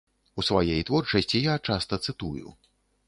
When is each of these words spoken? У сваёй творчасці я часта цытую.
У 0.39 0.45
сваёй 0.47 0.85
творчасці 0.89 1.43
я 1.43 1.59
часта 1.71 2.01
цытую. 2.11 2.47